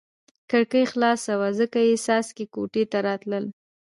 [0.51, 3.45] کړکۍ خلاصه وه ځکه یې څاڅکي کوټې ته راتلل.